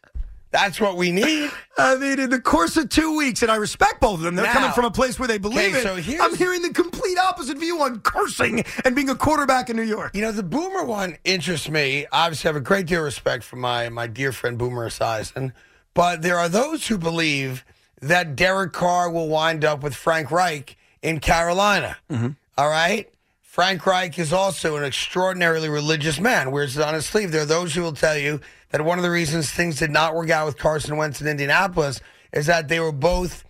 [0.50, 1.52] That's what we need.
[1.78, 4.36] I mean, in the course of two weeks, and I respect both of them.
[4.36, 5.84] They're Now- coming from a place where they believe Okay, it.
[5.84, 9.76] so here's- I'm hearing the complete opposite view on cursing and being a quarterback in
[9.76, 10.16] New York.
[10.16, 12.06] You know, the Boomer one interests me.
[12.12, 15.52] Obviously, I have a great deal of respect for my, my dear friend Boomer Esiason.
[15.94, 17.66] But there are those who believe
[18.02, 21.98] that Derek Carr will wind up with Frank Reich in Carolina.
[22.10, 22.30] Mm-hmm.
[22.58, 23.10] All right?
[23.58, 26.52] Frank Reich is also an extraordinarily religious man.
[26.52, 27.32] Wears it on his sleeve.
[27.32, 28.39] There are those who will tell you
[28.70, 32.00] that one of the reasons things did not work out with Carson Wentz in Indianapolis
[32.32, 33.46] is that they were both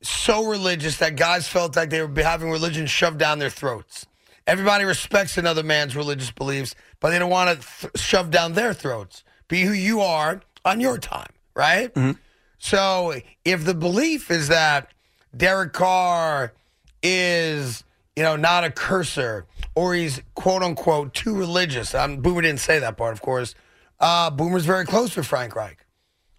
[0.00, 4.06] so religious that guys felt like they were having religion shoved down their throats.
[4.46, 8.72] Everybody respects another man's religious beliefs, but they don't want it th- shoved down their
[8.72, 9.24] throats.
[9.46, 11.92] Be who you are on your time, right?
[11.92, 12.12] Mm-hmm.
[12.56, 14.90] So if the belief is that
[15.36, 16.54] Derek Carr
[17.02, 17.84] is,
[18.16, 22.78] you know, not a cursor or he's quote unquote too religious, um, Boomer didn't say
[22.78, 23.54] that part, of course.
[24.00, 25.84] Uh, Boomer's very close with Frank Reich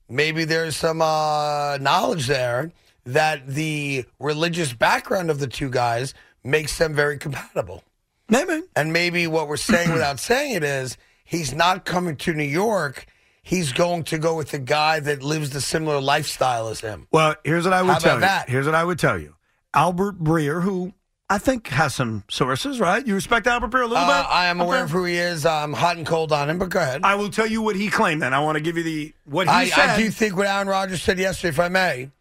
[0.09, 2.71] maybe there's some uh, knowledge there
[3.05, 7.83] that the religious background of the two guys makes them very compatible.
[8.29, 8.61] Maybe.
[8.75, 13.05] And maybe what we're saying without saying it is he's not coming to New York.
[13.43, 17.07] He's going to go with the guy that lives the similar lifestyle as him.
[17.11, 18.21] Well, here's what I would How tell you.
[18.21, 18.49] that?
[18.49, 19.35] Here's what I would tell you.
[19.73, 20.93] Albert Breer, who
[21.29, 23.05] I think has some sources, right?
[23.05, 24.29] You respect Albert Breer a little Uh, bit?
[24.29, 25.43] I am aware of who he is.
[25.45, 27.01] I'm hot and cold on him, but go ahead.
[27.03, 28.21] I will tell you what he claimed.
[28.21, 29.89] Then I want to give you the what he I, said.
[29.89, 32.11] I do think what Aaron Rodgers said yesterday, if I may,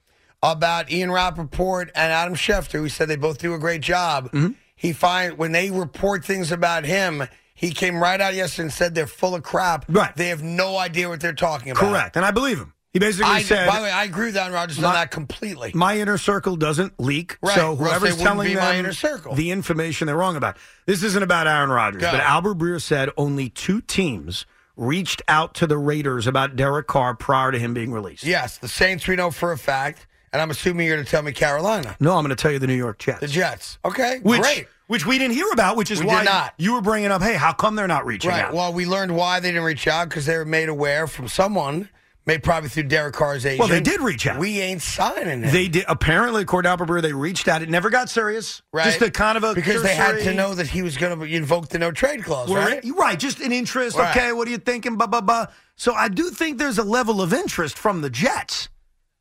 [0.43, 4.27] about Ian Rapoport and Adam Schefter, who said they both do a great job.
[4.33, 4.53] Mm-hmm.
[4.75, 8.95] He find when they report things about him, he came right out yesterday and said
[8.95, 9.85] they're full of crap.
[9.89, 10.15] Right.
[10.17, 11.81] They have no idea what they're talking about.
[11.91, 12.73] Correct, and I believe him.
[12.95, 15.11] He basically I, said, by the way, I agree with Aaron Rodgers My- on that
[15.11, 15.73] completely.
[15.75, 18.93] "My inner circle doesn't leak, Right, so or else they whoever's telling them my inner
[18.93, 22.13] circle." the information they're wrong about." This isn't about Aaron Rodgers, Go.
[22.13, 27.15] but Albert Breer said only two teams reached out to the Raiders about Derek Carr
[27.15, 28.23] prior to him being released.
[28.25, 31.23] yes, the Saints we know for a fact, and I'm assuming you're going to tell
[31.23, 33.21] me Carolina, No, I'm going to tell you the New York Jets.
[33.21, 33.79] the Jets.
[33.85, 34.69] Okay, which, great.
[34.87, 36.55] Which we didn't hear about, which is We why not.
[36.59, 38.45] you were bringing up, hey, how come they're not reaching Right.
[38.45, 38.55] out?
[38.55, 41.89] Well, we learned why they didn't reach out because they were made aware from someone,
[42.27, 43.61] maybe probably through Derek Carr's agent.
[43.61, 44.39] Well, they did reach out.
[44.39, 45.53] We ain't signing it.
[45.53, 47.63] they did apparently, according to Albert they reached out.
[47.63, 48.63] It never got serious.
[48.73, 48.85] right?
[48.85, 51.25] Just a kind of a because they had to know that he was going to
[51.25, 52.83] invoke the no trade clause, right?
[52.85, 53.97] in- right, just an interest.
[53.97, 54.17] Right.
[54.17, 54.97] Okay, what are you thinking?
[54.97, 55.47] Blah blah blah.
[55.77, 58.69] So I do think there's a level of interest from the Jets.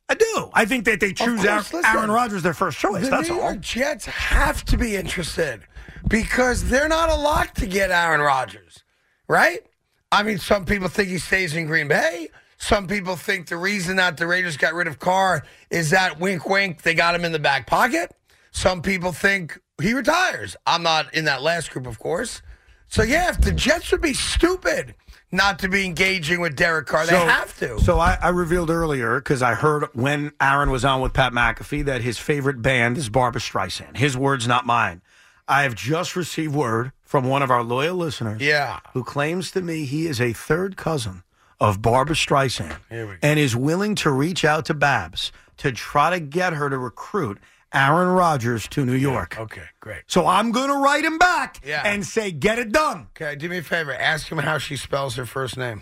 [0.10, 0.50] I do.
[0.54, 1.86] I think that they choose course, Aaron.
[1.86, 3.06] Aaron Rodgers their first choice.
[3.06, 3.52] the That's New all.
[3.52, 5.62] York Jets have to be interested
[6.08, 8.84] because they're not a lock to get Aaron Rodgers,
[9.28, 9.60] right?
[10.12, 12.30] I mean, some people think he stays in Green Bay.
[12.64, 16.48] Some people think the reason that the Raiders got rid of Carr is that wink,
[16.48, 18.16] wink, they got him in the back pocket.
[18.52, 20.56] Some people think he retires.
[20.66, 22.42] I'm not in that last group, of course.
[22.88, 24.96] So, yeah, if the Jets would be stupid
[25.30, 27.82] not to be engaging with Derek Carr, they have to.
[27.82, 31.84] So I, I revealed earlier because I heard when Aaron was on with Pat McAfee
[31.84, 33.98] that his favorite band is Barbara Streisand.
[33.98, 35.02] His words, not mine.
[35.50, 38.80] I have just received word from one of our loyal listeners yeah.
[38.94, 41.24] who claims to me he is a third cousin
[41.64, 43.20] of Barbara Streisand Here we go.
[43.24, 47.40] and is willing to reach out to Babs to try to get her to recruit
[47.74, 49.40] Aaron Rodgers to New York.
[49.40, 50.04] Okay, great.
[50.08, 51.82] So I'm going to write him back Yeah.
[51.86, 53.08] and say, get it done.
[53.16, 53.94] Okay, do me a favor.
[53.94, 55.82] Ask him how she spells her first name.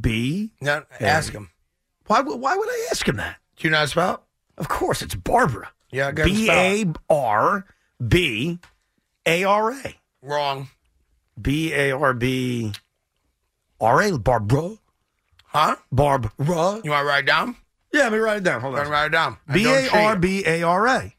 [0.00, 0.52] B.
[0.60, 1.50] No, ask him.
[2.06, 3.36] Why, would- why would I ask him that?
[3.56, 4.20] Do you know how to spell it?
[4.58, 5.70] Of course, it's Barbara.
[5.92, 6.96] Yeah, go ahead and B spell it.
[7.10, 7.64] R
[8.08, 8.58] B
[9.26, 9.94] A R A.
[10.22, 10.68] Wrong.
[11.40, 12.72] B A R B
[13.80, 14.18] R A.
[14.18, 14.76] Barbara.
[15.52, 15.76] Huh?
[15.90, 16.30] Barbara.
[16.38, 17.56] You want to write it down?
[17.92, 18.60] Yeah, let me write it down.
[18.60, 19.00] Hold Go ahead and on.
[19.00, 19.36] write it down.
[19.52, 20.16] B don't A R.
[20.16, 21.14] B A R A.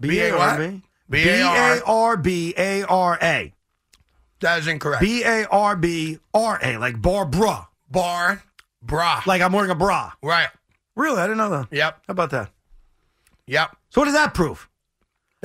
[0.00, 0.82] B A R B.
[1.10, 1.82] B A.
[1.84, 3.52] R B A R A.
[4.40, 5.00] That is incorrect.
[5.02, 6.76] B A R B R A.
[6.78, 7.68] Like Barbara.
[7.90, 8.42] Bar,
[8.82, 9.22] bra.
[9.26, 10.12] Like I'm wearing a bra.
[10.22, 10.48] right.
[10.96, 11.20] Really?
[11.20, 11.68] I didn't know that.
[11.72, 12.02] Yep.
[12.06, 12.50] How about that?
[13.46, 13.76] Yep.
[13.90, 14.68] So what does that prove?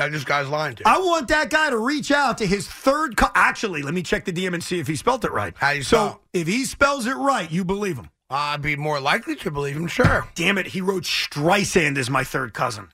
[0.02, 0.84] That just guy's lying to.
[0.88, 3.16] I want that guy to reach out to his third.
[3.16, 5.54] Co- Actually, let me check the DM and see if he spelled it right.
[5.56, 8.10] How you so spell if he spells it right, you believe him.
[8.28, 10.28] I'd be more likely to believe him, sure.
[10.34, 12.88] Damn it, he wrote Streisand as my third cousin.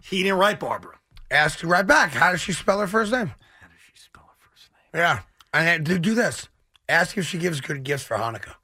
[0.00, 0.96] He didn't write Barbara.
[1.28, 2.12] Ask you right back.
[2.12, 3.26] How does she spell her first name?
[3.26, 5.00] How does she spell her first name?
[5.02, 5.22] Yeah.
[5.52, 6.48] And do, do this.
[6.88, 8.54] Ask if she gives good gifts for Hanukkah.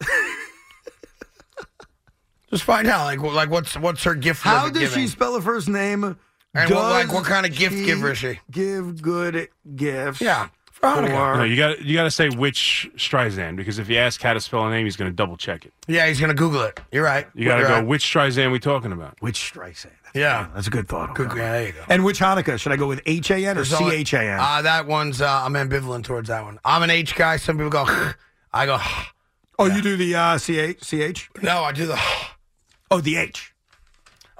[2.50, 4.42] Just find out, like, like what's what's her gift?
[4.42, 4.98] How does giving?
[5.02, 6.16] she spell her first name?
[6.54, 8.40] And what- like, what kind of gift she giver is she?
[8.50, 10.20] Give good gifts.
[10.20, 11.36] Yeah, for Hanukkah.
[11.38, 14.40] No, you got you got to say which Streisand because if you ask how to
[14.40, 15.72] spell a name, he's going to double check it.
[15.86, 16.80] Yeah, he's gonna Google it.
[16.90, 17.28] You're right.
[17.34, 17.86] You got to You're go right.
[17.86, 19.16] which Streisand we talking about.
[19.20, 19.92] Which Streisand?
[20.02, 20.48] That's Yeah.
[20.54, 21.14] That's a good thought.
[21.14, 21.38] Good, okay.
[21.38, 21.84] yeah, there you go.
[21.88, 22.58] And which Hanukkah?
[22.58, 24.40] Should I go with H A N or There's C only- H A N?
[24.40, 26.58] Uh, that one's uh, I'm ambivalent towards that one.
[26.64, 27.36] I'm an H guy.
[27.36, 27.86] Some people go.
[28.52, 28.78] I go.
[29.58, 31.28] Oh, you do the uh, C H C H?
[31.42, 32.00] No, I do the.
[32.90, 33.49] Oh, the H.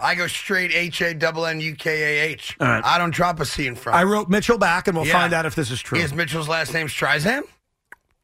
[0.00, 2.56] I go straight H A double N U K A H.
[2.60, 2.84] All right.
[2.84, 3.96] I don't drop a C in front.
[3.98, 5.12] I wrote Mitchell back, and we'll Yeah.
[5.12, 5.98] find out if this is true.
[5.98, 7.42] Is Mitchell's last name Streisand?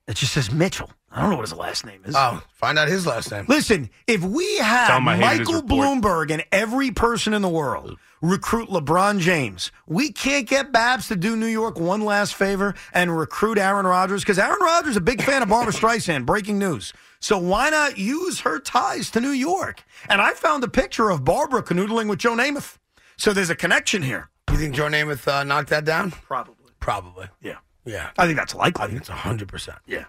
[0.08, 0.90] It just says Mitchell.
[1.10, 2.14] I don't know what his last name is.
[2.16, 3.46] Oh, find out his last name.
[3.48, 5.70] Listen, if we had Tell him I Michael report.
[5.70, 11.16] Bloomberg and every person in the world recruit LeBron James, we can't get Babs to
[11.16, 15.00] do New York one last favor and recruit Aaron Rodgers because Aaron Rodgers is a
[15.00, 16.26] big fan of Barbara Streisand.
[16.26, 16.92] Breaking news.
[17.26, 19.82] So why not use her ties to New York?
[20.08, 22.76] And I found a picture of Barbara canoodling with Joe Namath.
[23.16, 24.28] So there's a connection here.
[24.48, 26.12] You think Joe Namath uh, knocked that down?
[26.12, 26.70] Probably.
[26.78, 27.26] Probably.
[27.42, 27.56] Yeah.
[27.84, 28.10] Yeah.
[28.16, 28.84] I think that's likely.
[28.84, 29.78] I think it's hundred percent.
[29.88, 30.04] yeah.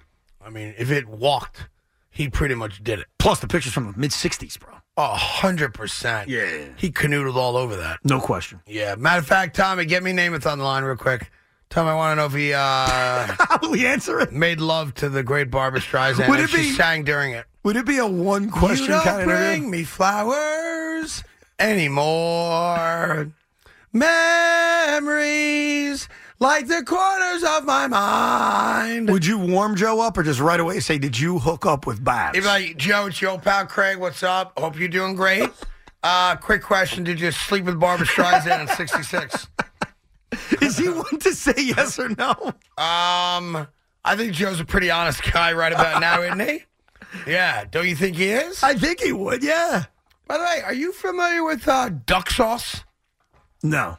[0.45, 1.69] I mean, if it walked,
[2.11, 3.07] he pretty much did it.
[3.17, 4.75] Plus the pictures from the mid 60s, bro.
[4.97, 6.29] A hundred percent.
[6.29, 6.65] Yeah.
[6.75, 7.97] He canoodled all over that.
[8.03, 8.61] No question.
[8.67, 8.93] Yeah.
[8.93, 11.31] Matter of fact, Tommy, get me Namath on the line real quick.
[11.69, 14.31] Tommy, I want to know if he uh, will he answer it?
[14.31, 17.45] made love to the great Barbara Streisand Would and it she sang during it.
[17.63, 19.69] Would it be a one question you don't kind of bring interview?
[19.69, 21.23] me flowers
[21.59, 23.31] anymore.
[24.97, 26.07] Memories
[26.39, 29.09] like the corners of my mind.
[29.09, 32.03] Would you warm Joe up or just right away say, Did you hook up with
[32.03, 32.37] Babs?
[32.37, 33.97] He'd like, Joe, it's your pal Craig.
[33.97, 34.53] What's up?
[34.57, 35.49] Hope you're doing great.
[36.03, 39.47] Uh, quick question: Did you sleep with Barbara Streisand in '66?
[40.61, 42.31] Is he one to say yes or no?
[42.77, 43.67] Um,
[44.03, 46.63] I think Joe's a pretty honest guy right about now, isn't he?
[47.25, 48.61] Yeah, don't you think he is?
[48.63, 49.85] I think he would, yeah.
[50.27, 52.83] By the way, are you familiar with uh, duck sauce?
[53.63, 53.97] No.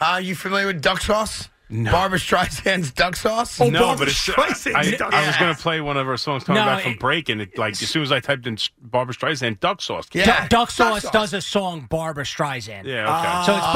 [0.00, 1.48] Are you familiar with duck sauce?
[1.70, 1.90] No.
[1.90, 3.58] Barbara Streisand's duck sauce?
[3.60, 4.66] Oh, no, Barbra but it's.
[4.66, 6.82] I, I, duck I was going to play one of her songs talking No, about
[6.82, 9.80] from it- break, and it, like as soon as I typed in Barbara Streisand, duck
[9.80, 10.06] sauce.
[10.08, 10.42] came Yeah.
[10.44, 10.50] up.
[10.50, 12.84] Duck Sauce does a song, Barbara Streisand.
[12.84, 13.08] Yeah.
[13.18, 13.46] Okay.
[13.46, 13.72] So it's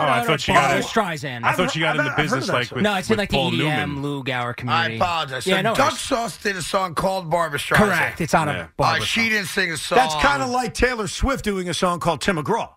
[0.00, 0.84] Oh, I thought she got Barbara it.
[0.84, 1.44] Streisand.
[1.44, 2.76] I thought you got I've- in the I've heard of business like song.
[2.76, 4.02] with, no, it's in with like Paul the EDM Newman.
[4.02, 4.96] Lou Gower I community.
[4.96, 5.44] apologize.
[5.44, 6.00] So Yeah, no Duck worries.
[6.00, 7.76] Sauce did a song called Barbara Streisand.
[7.76, 8.20] Correct.
[8.20, 8.54] It's on Yeah.
[8.54, 9.28] a Uh, Barbara she song.
[9.30, 9.96] didn't sing a song.
[9.98, 12.70] That's kind of like Taylor Swift doing a song called Tim McGraw.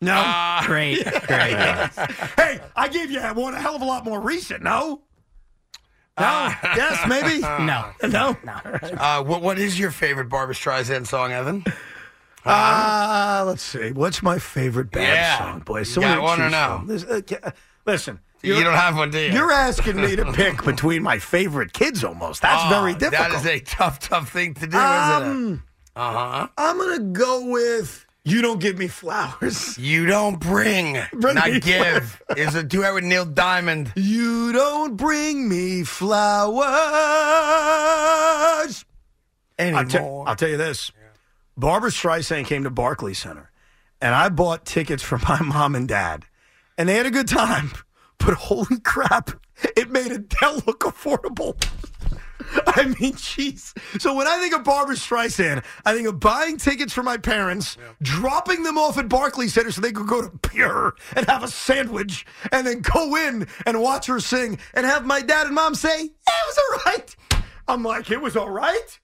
[0.00, 0.14] No?
[0.14, 1.56] Uh, Great, great.
[2.36, 5.00] hey, I gave you one a hell of a lot more recent, no?
[6.20, 6.52] No?
[6.62, 7.40] yes, maybe?
[7.40, 7.86] No.
[8.08, 8.36] No?
[8.44, 11.64] Uh, what, what is your favorite Barbara Streisand song, Evan?
[12.44, 13.92] Uh, let's see.
[13.92, 15.38] What's my favorite Babs Yeah.
[15.38, 15.80] song, boy?
[15.80, 16.82] You So got many to one no?
[16.86, 17.50] This- uh,
[17.86, 18.20] listen.
[18.42, 19.32] You don't have one, do you?
[19.32, 22.42] You're asking me to pick between my favorite kids almost.
[22.42, 23.30] That's Oh, very difficult.
[23.30, 25.26] That is a tough, tough thing to do, isn't it?
[25.26, 25.62] um,
[25.96, 26.48] Uh huh.
[26.58, 29.78] I'm going to go with You Don't Give Me Flowers.
[29.78, 32.20] You don't bring, Bring not give.
[32.36, 33.94] Is a duet with Neil Diamond.
[33.96, 36.44] You don't bring me flowers.
[39.58, 40.28] I'll, te- Anymore.
[40.28, 40.90] I'll tell you this.
[41.56, 43.50] Barbara Streisand came to Barclays Center,
[44.00, 46.24] and I bought tickets for my mom and dad,
[46.76, 47.72] and they had a good time.
[48.18, 49.30] But holy crap,
[49.76, 51.62] it made Adele look affordable.
[52.66, 53.72] I mean, jeez.
[54.00, 57.76] So when I think of Barbara Streisand, I think of buying tickets for my parents,
[58.02, 61.48] dropping them off at Barclays Center so they could go to Pure and have a
[61.48, 65.74] sandwich, and then go in and watch her sing, and have my dad and mom
[65.74, 67.16] say, "It was all right."
[67.66, 69.00] I'm like, it was all right.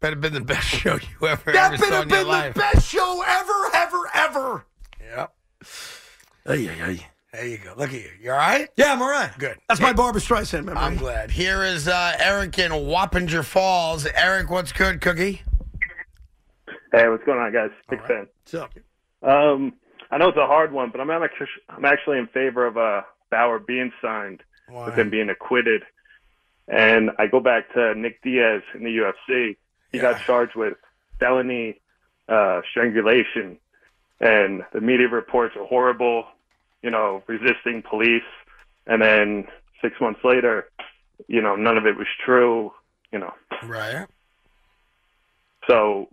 [0.00, 2.52] Better been the best show you ever, That ever better saw have in your been
[2.54, 4.66] the best show ever, ever, ever.
[4.98, 5.34] Yep.
[6.46, 7.06] Ay, ay, ay.
[7.34, 7.74] There you go.
[7.76, 8.10] Look at you.
[8.20, 8.68] You all right?
[8.76, 9.30] Yeah, I'm all right.
[9.38, 9.58] Good.
[9.68, 10.78] That's my Barbara Streisand memory.
[10.82, 11.30] I'm glad.
[11.30, 14.06] Here is uh, Eric in Wappinger Falls.
[14.06, 15.42] Eric, what's good, Cookie?
[16.92, 17.70] Hey, what's going on, guys?
[17.88, 18.26] Big fan.
[18.42, 18.72] What's up?
[19.22, 19.74] Um,
[20.10, 23.02] I know it's a hard one, but I'm actually I'm actually in favor of uh,
[23.30, 25.82] Bauer being signed with him being acquitted.
[26.66, 28.96] And I go back to Nick Diaz in the
[29.30, 29.56] UFC.
[29.92, 30.74] He got charged with
[31.18, 31.80] felony
[32.28, 33.58] uh, strangulation,
[34.20, 36.24] and the media reports are horrible.
[36.82, 38.22] You know, resisting police,
[38.86, 39.46] and then
[39.82, 40.70] six months later,
[41.28, 42.72] you know, none of it was true.
[43.12, 44.06] You know, Right.
[45.66, 46.08] so.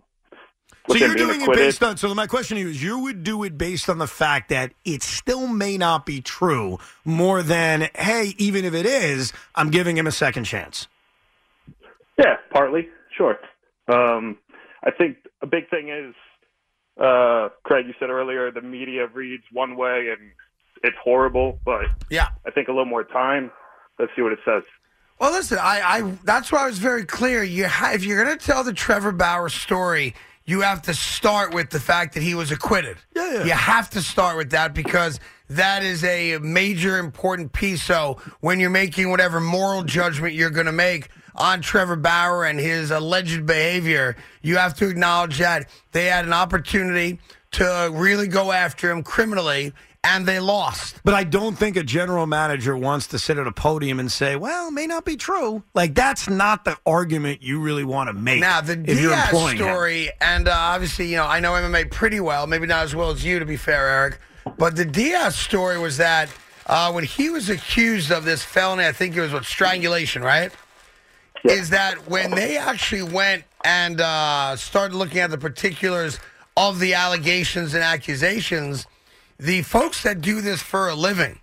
[0.90, 1.98] So you're doing it based on.
[1.98, 4.72] So my question to you is: you would do it based on the fact that
[4.86, 9.98] it still may not be true, more than hey, even if it is, I'm giving
[9.98, 10.88] him a second chance.
[12.18, 13.38] Yeah, partly, sure.
[13.88, 14.38] Um,
[14.84, 16.14] I think a big thing is,
[17.00, 20.30] uh, Craig, you said earlier the media reads one way and
[20.82, 22.28] it's horrible, but Yeah.
[22.46, 23.50] I think a little more time.
[23.98, 24.62] Let's see what it says.
[25.20, 27.42] Well, listen, I, I that's why I was very clear.
[27.42, 31.52] You, ha- if you're going to tell the Trevor Bauer story, you have to start
[31.52, 32.98] with the fact that he was acquitted.
[33.16, 33.44] Yeah, yeah.
[33.44, 35.18] You have to start with that because
[35.50, 37.82] that is a major important piece.
[37.82, 42.58] So when you're making whatever moral judgment you're going to make on Trevor Bauer and
[42.58, 47.18] his alleged behavior, you have to acknowledge that they had an opportunity
[47.52, 49.72] to really go after him criminally
[50.04, 51.00] and they lost.
[51.04, 54.36] But I don't think a general manager wants to sit at a podium and say,
[54.36, 58.12] "Well, it may not be true." Like that's not the argument you really want to
[58.12, 58.40] make.
[58.40, 59.64] Now the if you're Diaz employing him.
[59.64, 62.46] story, and uh, obviously, you know, I know MMA pretty well.
[62.46, 64.18] Maybe not as well as you, to be fair, Eric.
[64.56, 66.28] But the Diaz story was that
[66.66, 70.52] uh, when he was accused of this felony, I think it was what strangulation, right?
[71.44, 76.18] Is that when they actually went and uh, started looking at the particulars
[76.56, 78.86] of the allegations and accusations,
[79.38, 81.38] the folks that do this for a living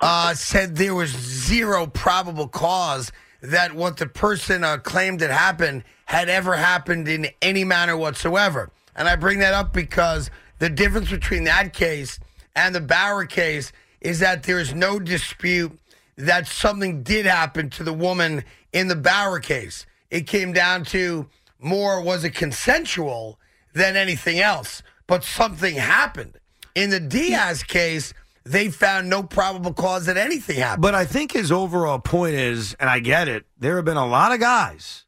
[0.00, 5.84] uh, said there was zero probable cause that what the person uh, claimed had happened
[6.06, 8.70] had ever happened in any manner whatsoever.
[8.94, 12.18] And I bring that up because the difference between that case
[12.54, 15.78] and the Bauer case is that there is no dispute
[16.16, 18.44] that something did happen to the woman
[18.76, 19.86] in the Bauer case.
[20.10, 23.40] It came down to more was it consensual
[23.72, 26.38] than anything else, but something happened.
[26.74, 28.12] In the Diaz case,
[28.44, 30.82] they found no probable cause that anything happened.
[30.82, 34.06] But I think his overall point is, and I get it, there have been a
[34.06, 35.06] lot of guys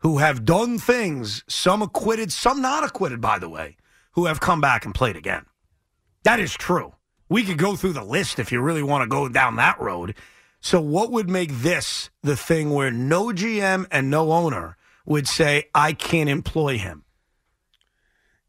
[0.00, 3.78] who have done things, some acquitted, some not acquitted, by the way,
[4.12, 5.46] who have come back and played again.
[6.24, 6.92] That is true.
[7.30, 10.14] We could go through the list if you really want to go down that road.
[10.66, 15.68] So, what would make this the thing where no GM and no owner would say,
[15.72, 17.04] I can't employ him?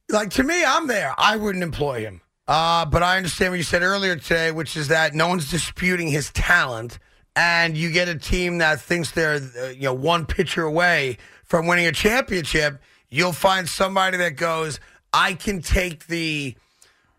[0.09, 1.13] like to me, I'm there.
[1.15, 2.21] I wouldn't employ him.
[2.47, 6.07] Uh, but I understand what you said earlier today, which is that no one's disputing
[6.07, 6.97] his talent,
[7.35, 11.67] and you get a team that thinks they're uh, you know one pitcher away from
[11.67, 12.81] winning a championship.
[13.11, 14.79] You'll find somebody that goes,
[15.13, 16.55] I can take the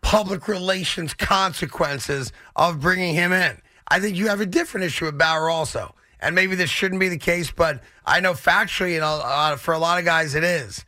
[0.01, 3.61] public relations consequences of bringing him in.
[3.89, 5.95] I think you have a different issue with Bauer also.
[6.21, 9.99] And maybe this shouldn't be the case, but I know factually, uh, for a lot
[9.99, 10.83] of guys, it is.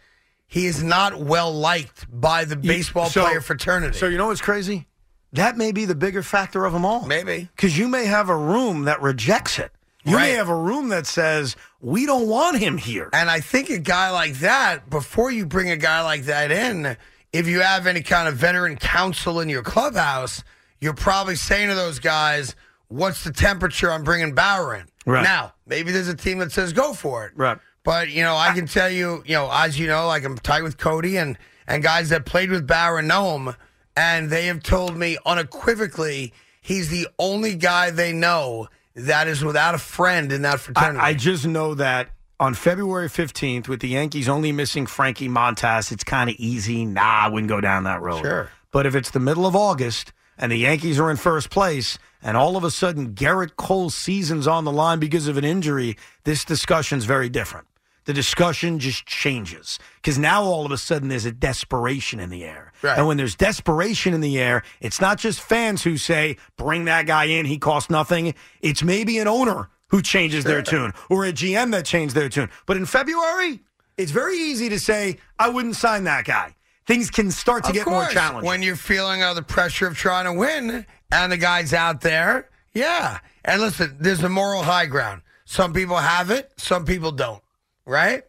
[0.45, 3.97] He is not well liked by the baseball So- player fraternity.
[3.97, 4.87] So, you know what's crazy?
[5.31, 7.05] That may be the bigger factor of them all.
[7.05, 7.47] Maybe.
[7.55, 9.71] Because you may have a room that rejects it.
[10.03, 13.07] You may have a room that says, we don't want him here.
[13.13, 16.97] And I think a guy like that, before you bring a guy like that in,
[17.31, 20.43] if you have any kind of veteran counsel in your clubhouse,
[20.81, 22.55] you're probably saying to those guys,
[22.91, 24.85] what's the temperature on bringing Bauer in?
[25.05, 25.23] Right.
[25.23, 27.33] Now, maybe there's a team that says go for it.
[27.35, 27.57] Right.
[27.83, 30.61] But, you know, I can tell you, you know, as you know, like I'm tight
[30.61, 33.55] with Cody and, and guys that played with Bauer know him,
[33.97, 39.73] and they have told me unequivocally he's the only guy they know that is without
[39.73, 40.99] a friend in that fraternity.
[40.99, 45.91] I, I just know that on February 15th, with the Yankees only missing Frankie Montas,
[45.91, 46.85] it's kind of easy.
[46.85, 48.21] Nah, I wouldn't go down that road.
[48.21, 48.51] Sure.
[48.71, 52.37] But if it's the middle of August and the Yankees are in first place, and
[52.37, 56.45] all of a sudden Gerrit Cole's season's on the line because of an injury, this
[56.45, 57.67] discussion's very different.
[58.05, 62.43] The discussion just changes because now all of a sudden there's a desperation in the
[62.43, 62.73] air.
[62.81, 62.97] Right.
[62.97, 67.05] And when there's desperation in the air, it's not just fans who say, bring that
[67.05, 68.33] guy in, he costs nothing.
[68.61, 72.49] It's maybe an owner who changes their tune or a GM that changed their tune.
[72.65, 73.59] But in February,
[73.97, 76.55] it's very easy to say, I wouldn't sign that guy.
[76.87, 78.47] Things can start to Of get more challenging.
[78.47, 82.49] When you're feeling uh, the pressure of trying to win and the guys out there,
[82.73, 83.19] yeah.
[83.45, 85.21] And listen, there's a moral high ground.
[85.45, 87.41] Some people have it, some people don't.
[87.85, 88.23] right?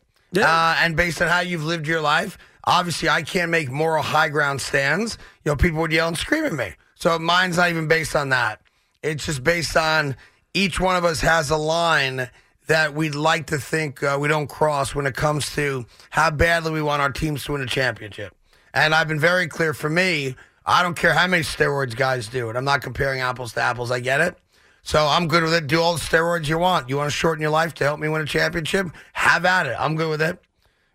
[0.47, 4.29] Uh, and based on how you've lived your life, obviously I can't make moral high
[4.29, 5.19] ground stands.
[5.45, 6.73] You know, people would yell and scream at me.
[6.95, 8.61] So mine's not even based on that.
[9.03, 10.17] It's just based on
[10.55, 12.29] each one of us has a line
[12.69, 16.71] that we'd like to think uh, we don't cross when it comes to how badly
[16.73, 18.35] we want our teams to win a championship.
[18.75, 22.49] And I've been very clear for me, I don't care how many steroids guys do
[22.51, 22.57] it.
[22.57, 23.91] I'm not comparing apples to apples.
[23.91, 24.39] I get it.
[24.83, 25.67] So I'm good with it.
[25.67, 26.89] Do all the steroids you want.
[26.89, 28.89] You want to shorten your life to help me win a championship?
[29.13, 29.77] Have at it.
[29.79, 30.41] I'm good with it.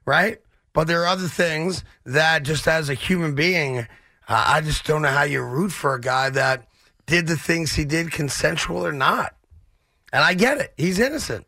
[0.06, 0.40] Right?
[0.74, 3.86] But there are other things that just as a human being, uh,
[4.28, 6.68] I just don't know how you root for a guy that
[7.06, 9.36] did the things he did consensual or not.
[10.14, 10.74] And I get it.
[10.78, 11.48] He's innocent.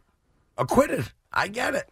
[0.57, 1.11] Acquitted.
[1.31, 1.89] I get it.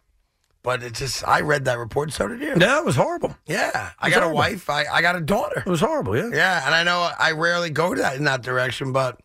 [0.68, 2.54] But it just, I read that report, and so did you.
[2.60, 3.34] Yeah, it was horrible.
[3.46, 3.92] Yeah.
[3.98, 4.68] I was got a wife.
[4.68, 5.62] I, I got a daughter.
[5.64, 6.28] It was horrible, yeah.
[6.30, 9.18] Yeah, and I know I rarely go to that in that direction, but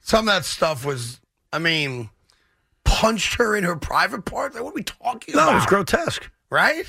[0.00, 1.20] some of that stuff was,
[1.52, 2.08] I mean,
[2.84, 4.54] punched her in her private part.
[4.54, 5.52] Like, what are we talking No, about?
[5.52, 6.30] it was grotesque.
[6.48, 6.86] right?